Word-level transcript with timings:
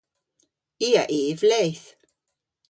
I 0.87 0.89
a 1.01 1.03
yv 1.19 1.39
leth. 1.49 1.87